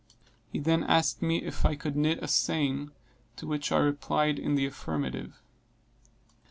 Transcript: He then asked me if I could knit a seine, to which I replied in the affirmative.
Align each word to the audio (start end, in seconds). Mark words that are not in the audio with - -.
He 0.51 0.57
then 0.57 0.83
asked 0.83 1.21
me 1.21 1.43
if 1.43 1.63
I 1.63 1.75
could 1.75 1.95
knit 1.95 2.23
a 2.23 2.27
seine, 2.27 2.89
to 3.35 3.45
which 3.45 3.71
I 3.71 3.77
replied 3.77 4.39
in 4.39 4.55
the 4.55 4.65
affirmative. 4.65 5.39